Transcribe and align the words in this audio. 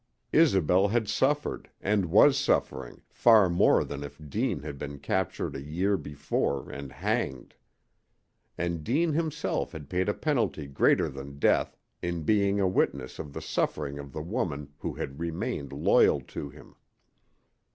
Isobel 0.33 0.87
had 0.87 1.07
suffered, 1.07 1.69
and 1.79 2.05
was 2.07 2.35
suffering, 2.35 3.03
far 3.11 3.49
more 3.51 3.83
than 3.83 4.03
if 4.03 4.19
Deane 4.29 4.63
had 4.63 4.79
been 4.79 4.97
captured 4.97 5.55
a 5.55 5.61
year 5.61 5.95
before 5.95 6.71
and 6.71 6.91
hanged. 6.91 7.53
And 8.57 8.83
Deane 8.83 9.13
himself 9.13 9.73
had 9.73 9.91
paid 9.91 10.09
a 10.09 10.15
penalty 10.15 10.65
greater 10.65 11.07
than 11.07 11.37
death 11.37 11.77
in 12.01 12.23
being 12.23 12.59
a 12.59 12.67
witness 12.67 13.19
of 13.19 13.31
the 13.33 13.43
suffering 13.43 13.99
of 13.99 14.11
the 14.11 14.23
woman 14.23 14.73
who 14.79 14.93
had 14.93 15.19
remained 15.19 15.71
loyal 15.71 16.19
to 16.19 16.49
him. 16.49 16.73